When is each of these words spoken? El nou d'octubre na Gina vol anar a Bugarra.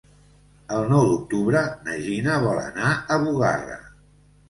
El 0.77 0.89
nou 0.93 1.05
d'octubre 1.09 1.63
na 1.85 2.01
Gina 2.09 2.41
vol 2.49 2.65
anar 2.67 2.91
a 3.19 3.23
Bugarra. 3.29 3.83